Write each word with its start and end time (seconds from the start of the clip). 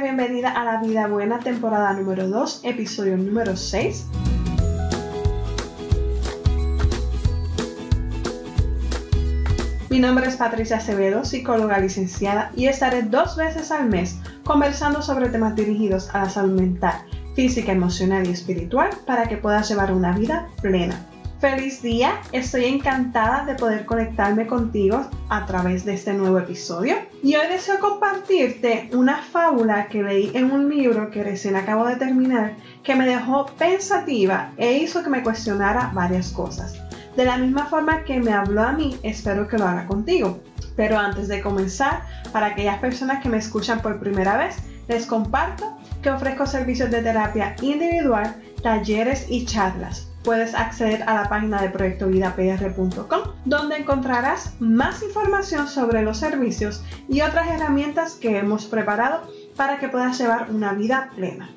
bienvenida 0.00 0.50
a 0.50 0.64
La 0.64 0.80
Vida 0.80 1.06
Buena, 1.06 1.38
temporada 1.38 1.92
número 1.94 2.28
2, 2.28 2.60
episodio 2.64 3.16
número 3.16 3.56
6. 3.56 4.06
Mi 9.88 9.98
nombre 9.98 10.26
es 10.26 10.36
Patricia 10.36 10.76
Acevedo, 10.76 11.24
psicóloga 11.24 11.78
licenciada, 11.78 12.52
y 12.54 12.66
estaré 12.66 13.02
dos 13.02 13.36
veces 13.36 13.70
al 13.70 13.88
mes 13.88 14.18
conversando 14.44 15.00
sobre 15.00 15.30
temas 15.30 15.56
dirigidos 15.56 16.14
a 16.14 16.24
la 16.24 16.30
salud 16.30 16.60
mental, 16.60 17.00
física, 17.34 17.72
emocional 17.72 18.26
y 18.26 18.32
espiritual 18.32 18.90
para 19.06 19.28
que 19.28 19.38
puedas 19.38 19.68
llevar 19.68 19.92
una 19.92 20.12
vida 20.12 20.48
plena. 20.60 21.06
Feliz 21.40 21.82
día, 21.82 22.22
estoy 22.32 22.64
encantada 22.64 23.44
de 23.44 23.56
poder 23.56 23.84
conectarme 23.84 24.46
contigo 24.46 25.06
a 25.28 25.44
través 25.44 25.84
de 25.84 25.92
este 25.92 26.14
nuevo 26.14 26.38
episodio 26.38 26.96
y 27.22 27.36
hoy 27.36 27.46
deseo 27.48 27.78
compartirte 27.78 28.88
una 28.94 29.18
fábula 29.18 29.86
que 29.88 30.02
leí 30.02 30.30
en 30.32 30.50
un 30.50 30.70
libro 30.70 31.10
que 31.10 31.22
recién 31.22 31.54
acabo 31.54 31.84
de 31.86 31.96
terminar 31.96 32.54
que 32.82 32.94
me 32.94 33.06
dejó 33.06 33.44
pensativa 33.58 34.52
e 34.56 34.78
hizo 34.78 35.02
que 35.02 35.10
me 35.10 35.22
cuestionara 35.22 35.90
varias 35.92 36.30
cosas. 36.30 36.80
De 37.16 37.26
la 37.26 37.36
misma 37.36 37.66
forma 37.66 38.04
que 38.04 38.18
me 38.18 38.32
habló 38.32 38.62
a 38.62 38.72
mí, 38.72 38.96
espero 39.02 39.46
que 39.46 39.58
lo 39.58 39.66
haga 39.66 39.86
contigo. 39.86 40.40
Pero 40.74 40.98
antes 40.98 41.28
de 41.28 41.42
comenzar, 41.42 42.00
para 42.32 42.46
aquellas 42.46 42.78
personas 42.78 43.22
que 43.22 43.28
me 43.28 43.36
escuchan 43.36 43.82
por 43.82 44.00
primera 44.00 44.38
vez, 44.38 44.56
les 44.88 45.04
comparto 45.04 45.76
que 46.00 46.10
ofrezco 46.10 46.46
servicios 46.46 46.90
de 46.90 47.02
terapia 47.02 47.56
individual, 47.60 48.36
talleres 48.62 49.26
y 49.28 49.44
charlas 49.44 50.08
puedes 50.26 50.56
acceder 50.56 51.04
a 51.04 51.14
la 51.14 51.28
página 51.28 51.62
de 51.62 51.70
proyectovidapr.com 51.70 53.20
donde 53.44 53.76
encontrarás 53.76 54.60
más 54.60 55.00
información 55.04 55.68
sobre 55.68 56.02
los 56.02 56.18
servicios 56.18 56.82
y 57.08 57.20
otras 57.20 57.46
herramientas 57.46 58.14
que 58.14 58.36
hemos 58.36 58.66
preparado 58.66 59.30
para 59.54 59.78
que 59.78 59.88
puedas 59.88 60.18
llevar 60.18 60.50
una 60.50 60.72
vida 60.72 61.10
plena. 61.14 61.48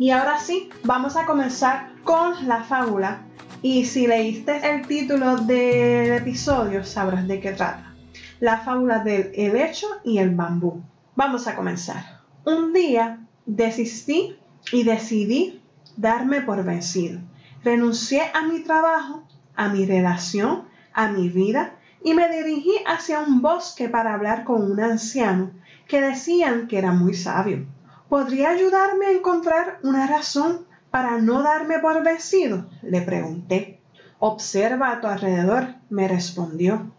Y 0.00 0.10
ahora 0.10 0.40
sí, 0.40 0.68
vamos 0.82 1.16
a 1.16 1.26
comenzar 1.26 1.92
con 2.02 2.48
la 2.48 2.64
fábula. 2.64 3.22
Y 3.62 3.84
si 3.84 4.08
leíste 4.08 4.68
el 4.68 4.84
título 4.88 5.36
del 5.36 6.12
episodio, 6.14 6.84
sabrás 6.84 7.28
de 7.28 7.40
qué 7.40 7.52
trata. 7.52 7.94
La 8.40 8.58
fábula 8.58 8.98
del 8.98 9.30
helecho 9.34 9.86
y 10.04 10.18
el 10.18 10.34
bambú. 10.34 10.82
Vamos 11.14 11.46
a 11.46 11.54
comenzar. 11.54 12.20
Un 12.44 12.72
día 12.72 13.20
desistí 13.46 14.36
y 14.72 14.82
decidí 14.82 15.62
darme 15.96 16.40
por 16.40 16.64
vencido 16.64 17.20
Renuncié 17.64 18.22
a 18.34 18.42
mi 18.42 18.60
trabajo, 18.60 19.24
a 19.56 19.68
mi 19.68 19.84
relación, 19.84 20.64
a 20.92 21.08
mi 21.08 21.28
vida 21.28 21.74
y 22.02 22.14
me 22.14 22.28
dirigí 22.28 22.74
hacia 22.86 23.20
un 23.20 23.42
bosque 23.42 23.88
para 23.88 24.14
hablar 24.14 24.44
con 24.44 24.70
un 24.70 24.80
anciano 24.80 25.50
que 25.88 26.00
decían 26.00 26.68
que 26.68 26.78
era 26.78 26.92
muy 26.92 27.14
sabio. 27.14 27.66
¿Podría 28.08 28.50
ayudarme 28.50 29.06
a 29.06 29.12
encontrar 29.12 29.80
una 29.82 30.06
razón 30.06 30.66
para 30.90 31.18
no 31.18 31.42
darme 31.42 31.78
por 31.80 32.02
vencido? 32.02 32.66
Le 32.82 33.02
pregunté. 33.02 33.80
Observa 34.20 34.92
a 34.92 35.00
tu 35.00 35.06
alrededor, 35.06 35.74
me 35.90 36.08
respondió. 36.08 36.92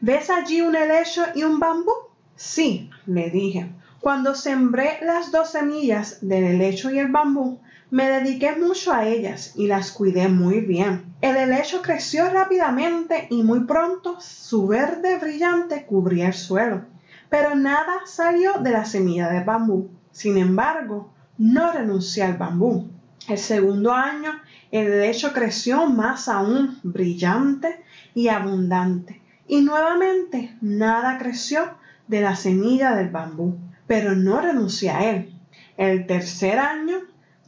¿Ves 0.00 0.30
allí 0.30 0.60
un 0.60 0.76
helecho 0.76 1.24
y 1.34 1.42
un 1.42 1.58
bambú? 1.58 1.92
Sí, 2.36 2.90
le 3.06 3.30
dije. 3.30 3.72
Cuando 4.00 4.34
sembré 4.36 4.98
las 5.02 5.32
dos 5.32 5.50
semillas 5.50 6.18
del 6.20 6.44
helecho 6.44 6.90
y 6.90 7.00
el 7.00 7.10
bambú, 7.10 7.58
me 7.90 8.08
dediqué 8.08 8.54
mucho 8.54 8.92
a 8.92 9.06
ellas 9.06 9.54
y 9.56 9.66
las 9.66 9.90
cuidé 9.90 10.28
muy 10.28 10.60
bien. 10.60 11.14
El 11.20 11.36
helecho 11.36 11.82
creció 11.82 12.30
rápidamente 12.30 13.26
y 13.28 13.42
muy 13.42 13.64
pronto 13.64 14.20
su 14.20 14.68
verde 14.68 15.18
brillante 15.18 15.84
cubría 15.84 16.28
el 16.28 16.34
suelo. 16.34 16.82
Pero 17.28 17.56
nada 17.56 18.02
salió 18.06 18.58
de 18.60 18.70
la 18.70 18.84
semilla 18.84 19.28
de 19.30 19.42
bambú. 19.42 19.90
Sin 20.12 20.38
embargo, 20.38 21.10
no 21.36 21.72
renuncié 21.72 22.22
al 22.22 22.36
bambú. 22.36 22.88
El 23.26 23.38
segundo 23.38 23.92
año, 23.92 24.30
el 24.70 24.92
helecho 24.92 25.32
creció 25.32 25.86
más 25.86 26.28
aún, 26.28 26.78
brillante 26.82 27.82
y 28.14 28.28
abundante. 28.28 29.20
Y 29.48 29.60
nuevamente 29.62 30.56
nada 30.60 31.18
creció 31.18 31.74
de 32.06 32.20
la 32.20 32.36
semilla 32.36 32.94
del 32.94 33.08
bambú. 33.08 33.58
Pero 33.88 34.14
no 34.14 34.40
renuncié 34.40 34.90
a 34.90 35.10
él. 35.10 35.34
El 35.76 36.06
tercer 36.06 36.60
año, 36.60 36.98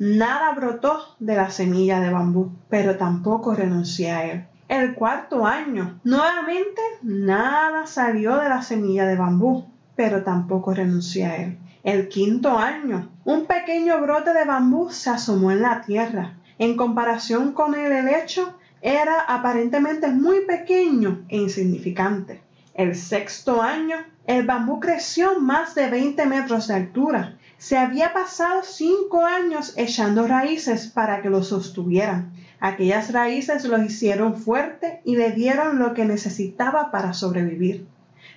Nada 0.01 0.55
brotó 0.55 0.99
de 1.19 1.37
la 1.37 1.51
semilla 1.51 2.01
de 2.01 2.11
bambú, 2.11 2.53
pero 2.71 2.97
tampoco 2.97 3.55
renuncié 3.55 4.11
a 4.11 4.25
él. 4.25 4.47
El 4.67 4.95
cuarto 4.95 5.45
año, 5.45 6.01
nuevamente 6.05 6.81
nada 7.03 7.87
salió 7.87 8.39
de 8.39 8.49
la 8.49 8.63
semilla 8.63 9.05
de 9.05 9.17
bambú, 9.17 9.67
pero 9.97 10.25
tampoco 10.25 10.73
renuncié 10.73 11.27
a 11.27 11.37
él. 11.37 11.59
El 11.83 12.09
quinto 12.09 12.57
año, 12.57 13.11
un 13.27 13.45
pequeño 13.45 14.01
brote 14.01 14.33
de 14.33 14.47
bambú 14.47 14.89
se 14.89 15.11
asomó 15.11 15.51
en 15.51 15.61
la 15.61 15.83
tierra. 15.83 16.39
En 16.57 16.79
comparación 16.79 17.53
con 17.53 17.75
el 17.75 17.93
helecho, 17.93 18.55
era 18.81 19.21
aparentemente 19.29 20.09
muy 20.09 20.47
pequeño 20.47 21.27
e 21.29 21.37
insignificante. 21.37 22.41
El 22.75 22.97
sexto 22.97 23.63
año, 23.63 23.97
el 24.27 24.47
bambú 24.47 24.81
creció 24.81 25.41
más 25.41 25.75
de 25.75 25.91
20 25.91 26.27
metros 26.27 26.69
de 26.69 26.75
altura 26.75 27.37
se 27.61 27.77
había 27.77 28.15
pasado 28.15 28.63
cinco 28.63 29.27
años 29.27 29.75
echando 29.77 30.27
raíces 30.27 30.87
para 30.87 31.21
que 31.21 31.29
lo 31.29 31.43
sostuvieran. 31.43 32.33
Aquellas 32.59 33.13
raíces 33.13 33.67
lo 33.67 33.83
hicieron 33.83 34.35
fuerte 34.35 35.03
y 35.05 35.17
le 35.17 35.33
dieron 35.33 35.79
lo 35.79 35.93
que 35.93 36.07
necesitaba 36.07 36.91
para 36.91 37.13
sobrevivir. 37.13 37.87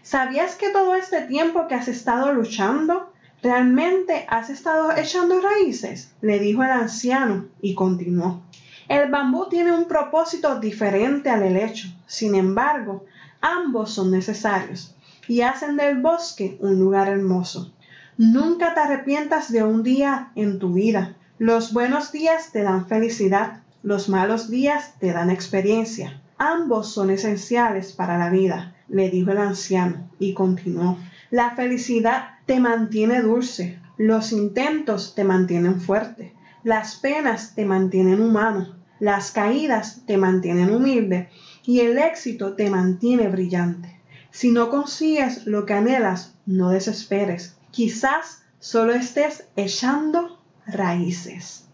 ¿Sabías 0.02 0.56
que 0.56 0.72
todo 0.72 0.96
este 0.96 1.22
tiempo 1.22 1.70
que 1.70 1.76
has 1.76 1.88
estado 1.88 2.34
luchando, 2.34 3.14
realmente 3.42 4.26
has 4.28 4.50
estado 4.50 4.92
echando 4.92 5.40
raíces? 5.40 6.12
le 6.20 6.40
dijo 6.40 6.62
el 6.62 6.72
anciano 6.72 7.46
y 7.62 7.76
continuó. 7.76 8.42
El 8.90 9.10
bambú 9.10 9.48
tiene 9.48 9.72
un 9.72 9.86
propósito 9.86 10.60
diferente 10.60 11.30
al 11.30 11.44
helecho. 11.44 11.88
Sin 12.08 12.36
embargo, 12.36 13.06
ambos 13.44 13.92
son 13.92 14.10
necesarios 14.10 14.96
y 15.28 15.42
hacen 15.42 15.76
del 15.78 16.02
bosque 16.02 16.58
un 16.62 16.80
lugar 16.80 17.10
hermoso. 17.10 17.74
Nunca 18.18 18.74
te 18.74 18.80
arrepientas 18.80 19.52
de 19.52 19.64
un 19.64 19.84
día 19.84 20.32
en 20.36 20.60
tu 20.60 20.74
vida. 20.74 21.16
Los 21.38 21.74
buenos 21.74 22.12
días 22.12 22.52
te 22.52 22.64
dan 22.64 22.88
felicidad, 22.88 23.62
los 23.84 24.08
malos 24.08 24.50
días 24.50 24.96
te 25.00 25.12
dan 25.12 25.30
experiencia. 25.30 26.22
Ambos 26.38 26.94
son 26.94 27.10
esenciales 27.10 27.92
para 27.92 28.18
la 28.18 28.30
vida, 28.30 28.76
le 28.88 29.10
dijo 29.10 29.32
el 29.32 29.40
anciano, 29.40 30.10
y 30.20 30.34
continuó. 30.34 30.98
La 31.30 31.52
felicidad 31.52 32.40
te 32.46 32.60
mantiene 32.60 33.22
dulce, 33.22 33.80
los 33.98 34.32
intentos 34.32 35.16
te 35.16 35.24
mantienen 35.24 35.82
fuerte, 35.82 36.34
las 36.64 36.96
penas 36.96 37.56
te 37.56 37.66
mantienen 37.66 38.22
humano, 38.22 38.76
las 39.00 39.32
caídas 39.32 40.04
te 40.06 40.18
mantienen 40.18 40.74
humilde 40.74 41.30
y 41.66 41.82
el 41.82 41.98
éxito 41.98 42.54
te 42.54 42.70
mantiene 42.70 43.28
brillante. 43.28 44.00
Si 44.32 44.52
no 44.52 44.70
consigues 44.70 45.46
lo 45.46 45.66
que 45.66 45.74
anhelas, 45.74 46.36
no 46.46 46.70
desesperes 46.70 47.56
Quizás 47.74 48.44
solo 48.60 48.94
estés 48.94 49.46
echando 49.56 50.38
raíces. 50.68 51.66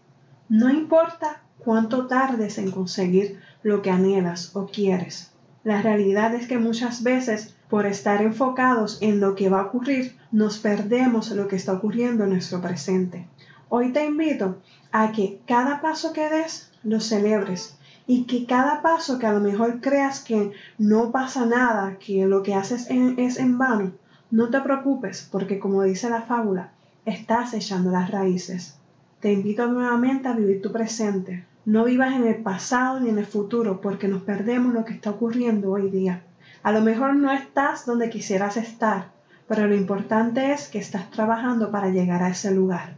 No 0.48 0.70
importa 0.70 1.42
cuánto 1.58 2.06
tardes 2.06 2.56
en 2.56 2.70
conseguir 2.70 3.38
lo 3.62 3.82
que 3.82 3.90
anhelas 3.90 4.56
o 4.56 4.64
quieres. 4.64 5.30
La 5.62 5.82
realidad 5.82 6.34
es 6.34 6.48
que 6.48 6.56
muchas 6.56 7.02
veces, 7.02 7.54
por 7.68 7.84
estar 7.84 8.22
enfocados 8.22 8.96
en 9.02 9.20
lo 9.20 9.34
que 9.34 9.50
va 9.50 9.60
a 9.60 9.66
ocurrir, 9.66 10.16
nos 10.32 10.58
perdemos 10.58 11.30
lo 11.32 11.48
que 11.48 11.56
está 11.56 11.74
ocurriendo 11.74 12.24
en 12.24 12.30
nuestro 12.30 12.62
presente. 12.62 13.28
Hoy 13.68 13.92
te 13.92 14.06
invito 14.06 14.62
a 14.90 15.12
que 15.12 15.42
cada 15.46 15.82
paso 15.82 16.14
que 16.14 16.30
des 16.30 16.72
lo 16.82 17.00
celebres 17.00 17.76
y 18.12 18.24
que 18.24 18.44
cada 18.44 18.82
paso 18.82 19.20
que 19.20 19.26
a 19.28 19.32
lo 19.32 19.38
mejor 19.38 19.80
creas 19.80 20.18
que 20.18 20.50
no 20.78 21.12
pasa 21.12 21.46
nada, 21.46 21.96
que 22.04 22.26
lo 22.26 22.42
que 22.42 22.56
haces 22.56 22.88
es 22.90 23.38
en 23.38 23.56
vano, 23.56 23.92
no 24.32 24.50
te 24.50 24.60
preocupes 24.62 25.28
porque 25.30 25.60
como 25.60 25.84
dice 25.84 26.10
la 26.10 26.22
fábula, 26.22 26.72
estás 27.04 27.54
echando 27.54 27.92
las 27.92 28.10
raíces. 28.10 28.76
Te 29.20 29.32
invito 29.32 29.68
nuevamente 29.68 30.26
a 30.26 30.32
vivir 30.32 30.60
tu 30.60 30.72
presente. 30.72 31.44
No 31.64 31.84
vivas 31.84 32.12
en 32.16 32.26
el 32.26 32.42
pasado 32.42 32.98
ni 32.98 33.10
en 33.10 33.18
el 33.18 33.26
futuro 33.26 33.80
porque 33.80 34.08
nos 34.08 34.22
perdemos 34.22 34.74
lo 34.74 34.84
que 34.84 34.94
está 34.94 35.10
ocurriendo 35.10 35.70
hoy 35.70 35.88
día. 35.88 36.24
A 36.64 36.72
lo 36.72 36.80
mejor 36.80 37.14
no 37.14 37.30
estás 37.30 37.86
donde 37.86 38.10
quisieras 38.10 38.56
estar, 38.56 39.12
pero 39.46 39.68
lo 39.68 39.76
importante 39.76 40.50
es 40.50 40.66
que 40.66 40.80
estás 40.80 41.12
trabajando 41.12 41.70
para 41.70 41.90
llegar 41.90 42.24
a 42.24 42.30
ese 42.30 42.50
lugar. 42.50 42.96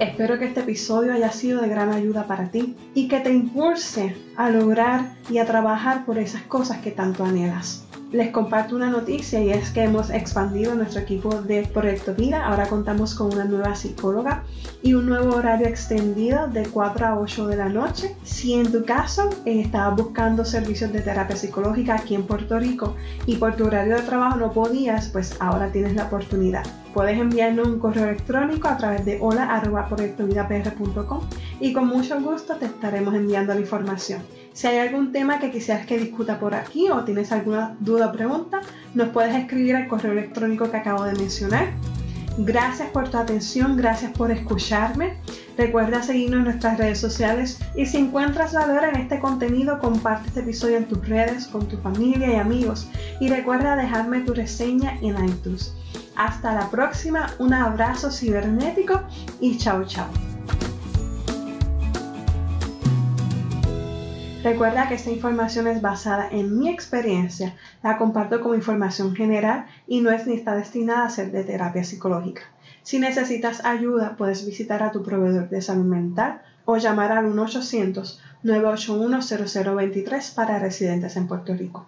Espero 0.00 0.38
que 0.38 0.44
este 0.44 0.60
episodio 0.60 1.12
haya 1.12 1.32
sido 1.32 1.60
de 1.60 1.68
gran 1.68 1.92
ayuda 1.92 2.26
para 2.28 2.50
ti 2.50 2.76
y 2.94 3.08
que 3.08 3.18
te 3.18 3.32
impulse 3.32 4.16
a 4.36 4.48
lograr 4.48 5.16
y 5.28 5.38
a 5.38 5.44
trabajar 5.44 6.06
por 6.06 6.18
esas 6.18 6.42
cosas 6.42 6.78
que 6.78 6.92
tanto 6.92 7.24
anhelas. 7.24 7.84
les 8.12 8.30
comparto 8.30 8.74
una 8.74 8.88
noticia 8.88 9.38
y 9.40 9.50
es 9.50 9.70
que 9.70 9.82
hemos 9.82 10.08
expandido 10.08 10.74
nuestro 10.74 11.00
equipo 11.00 11.42
de 11.42 11.66
Proyecto 11.66 12.14
Vida. 12.14 12.46
Ahora 12.46 12.66
contamos 12.66 13.14
con 13.14 13.34
una 13.34 13.44
nueva 13.44 13.74
psicóloga 13.74 14.44
y 14.82 14.94
un 14.94 15.06
nuevo 15.06 15.36
horario 15.36 15.66
extendido 15.66 16.48
de 16.48 16.62
4 16.66 17.06
a 17.06 17.18
8 17.18 17.46
de 17.48 17.56
la 17.56 17.68
noche. 17.68 18.16
Si 18.22 18.54
en 18.54 18.72
tu 18.72 18.84
caso 18.84 19.28
eh, 19.44 19.60
estabas 19.60 19.96
buscando 19.96 20.44
servicios 20.44 20.92
de 20.92 21.02
terapia 21.02 21.36
psicológica 21.36 21.96
aquí 21.96 22.14
en 22.14 22.22
Puerto 22.22 22.58
Rico 22.58 22.94
y 23.26 23.36
por 23.36 23.56
tu 23.56 23.66
horario 23.66 23.96
de 23.96 24.02
trabajo 24.02 24.38
no 24.38 24.52
podías, 24.52 25.08
pues 25.08 25.36
ahora 25.40 25.70
tienes 25.70 25.94
la 25.94 26.04
oportunidad. 26.04 26.64
Puedes 26.98 27.16
enviarnos 27.16 27.68
un 27.68 27.78
correo 27.78 28.06
electrónico 28.06 28.66
a 28.66 28.76
través 28.76 29.04
de 29.04 29.18
hola.proyectovidapr.com 29.20 31.20
y 31.60 31.72
con 31.72 31.86
mucho 31.86 32.20
gusto 32.20 32.56
te 32.56 32.64
estaremos 32.64 33.14
enviando 33.14 33.54
la 33.54 33.60
información. 33.60 34.20
Si 34.52 34.66
hay 34.66 34.78
algún 34.78 35.12
tema 35.12 35.38
que 35.38 35.52
quisieras 35.52 35.86
que 35.86 35.96
discuta 35.96 36.40
por 36.40 36.56
aquí 36.56 36.90
o 36.90 37.04
tienes 37.04 37.30
alguna 37.30 37.76
duda 37.78 38.08
o 38.08 38.12
pregunta, 38.12 38.62
nos 38.94 39.10
puedes 39.10 39.36
escribir 39.36 39.76
al 39.76 39.86
correo 39.86 40.10
electrónico 40.10 40.72
que 40.72 40.76
acabo 40.76 41.04
de 41.04 41.14
mencionar. 41.14 41.68
Gracias 42.36 42.90
por 42.90 43.08
tu 43.08 43.16
atención, 43.16 43.76
gracias 43.76 44.10
por 44.10 44.32
escucharme. 44.32 45.18
Recuerda 45.56 46.02
seguirnos 46.02 46.38
en 46.38 46.44
nuestras 46.46 46.78
redes 46.78 46.98
sociales 46.98 47.60
y 47.76 47.86
si 47.86 47.98
encuentras 47.98 48.54
valor 48.54 48.82
en 48.82 48.96
este 48.96 49.20
contenido, 49.20 49.78
comparte 49.78 50.26
este 50.26 50.40
episodio 50.40 50.78
en 50.78 50.86
tus 50.86 51.08
redes, 51.08 51.46
con 51.46 51.68
tu 51.68 51.76
familia 51.76 52.32
y 52.32 52.34
amigos. 52.34 52.88
Y 53.20 53.28
recuerda 53.28 53.76
dejarme 53.76 54.22
tu 54.22 54.34
reseña 54.34 54.98
en 55.00 55.14
iTunes. 55.24 55.77
Hasta 56.16 56.52
la 56.52 56.68
próxima, 56.70 57.30
un 57.38 57.54
abrazo 57.54 58.10
cibernético 58.10 59.02
y 59.40 59.56
chao 59.58 59.84
chao. 59.84 60.08
Recuerda 64.42 64.88
que 64.88 64.94
esta 64.94 65.10
información 65.10 65.66
es 65.66 65.82
basada 65.82 66.26
en 66.30 66.58
mi 66.58 66.70
experiencia, 66.70 67.54
la 67.82 67.98
comparto 67.98 68.40
como 68.40 68.54
información 68.54 69.14
general 69.14 69.66
y 69.86 70.00
no 70.00 70.10
es 70.10 70.26
ni 70.26 70.32
está 70.34 70.54
destinada 70.54 71.04
a 71.04 71.10
ser 71.10 71.30
de 71.32 71.44
terapia 71.44 71.84
psicológica. 71.84 72.44
Si 72.82 72.98
necesitas 72.98 73.62
ayuda, 73.64 74.16
puedes 74.16 74.46
visitar 74.46 74.82
a 74.82 74.90
tu 74.92 75.02
proveedor 75.02 75.50
de 75.50 75.60
salud 75.60 75.84
mental 75.84 76.40
o 76.64 76.76
llamar 76.76 77.12
al 77.12 77.26
1-800-981-0023 77.34 80.34
para 80.34 80.58
residentes 80.58 81.16
en 81.16 81.26
Puerto 81.26 81.54
Rico. 81.54 81.86